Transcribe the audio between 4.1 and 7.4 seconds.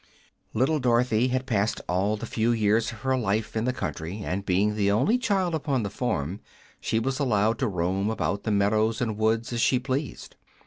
and being the only child upon the farm she was